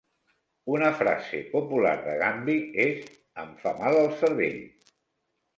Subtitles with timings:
[0.77, 2.55] Una frase popular de Gumby
[2.89, 3.07] és:
[3.45, 4.61] "Em fa mal el cervell!"